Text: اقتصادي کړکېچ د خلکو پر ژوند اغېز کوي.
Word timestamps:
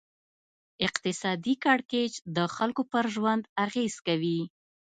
اقتصادي 0.87 1.53
کړکېچ 1.63 2.13
د 2.35 2.37
خلکو 2.55 2.83
پر 2.91 3.05
ژوند 3.13 3.43
اغېز 3.65 3.95
کوي. 4.07 4.39